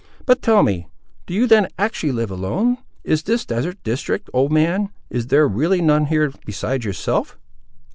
But, 0.25 0.41
tell 0.41 0.63
me, 0.63 0.87
do 1.27 1.33
you 1.35 1.45
then 1.45 1.67
actually 1.77 2.11
live 2.11 2.31
alone, 2.31 2.79
in 3.03 3.17
this 3.23 3.45
desert 3.45 3.83
district, 3.83 4.31
old 4.33 4.51
man; 4.51 4.89
is 5.11 5.27
there 5.27 5.47
really 5.47 5.79
none 5.79 6.07
here 6.07 6.33
besides 6.43 6.83
yourself?" 6.83 7.37